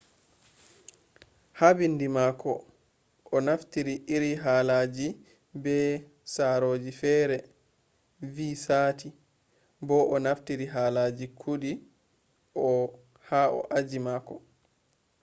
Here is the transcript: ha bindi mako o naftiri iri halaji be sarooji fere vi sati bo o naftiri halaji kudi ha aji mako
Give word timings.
ha 1.59 1.69
bindi 1.77 2.07
mako 2.17 2.53
o 3.35 3.37
naftiri 3.47 3.95
iri 4.15 4.31
halaji 4.43 5.07
be 5.63 5.77
sarooji 6.33 6.91
fere 6.99 7.37
vi 8.33 8.47
sati 8.65 9.09
bo 9.87 9.97
o 10.13 10.15
naftiri 10.25 10.65
halaji 10.75 11.25
kudi 11.41 11.71
ha 13.27 13.41
aji 13.77 13.99
mako 14.07 14.35